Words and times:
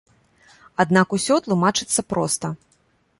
Аднак 0.83 1.07
усё 1.17 1.37
тлумачыцца 1.47 2.01
проста. 2.15 2.51